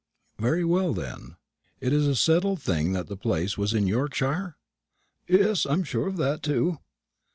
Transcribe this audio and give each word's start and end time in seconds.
"Very 0.39 0.65
well 0.65 0.95
then. 0.95 1.35
It 1.79 1.93
is 1.93 2.07
a 2.07 2.15
settled 2.15 2.59
thing 2.59 2.93
that 2.93 3.05
the 3.05 3.15
place 3.15 3.55
was 3.55 3.75
in 3.75 3.85
Yorkshire?" 3.85 4.57
"Yes, 5.27 5.63
I'm 5.67 5.83
sure 5.83 6.07
of 6.07 6.17
that 6.17 6.41
too." 6.41 6.79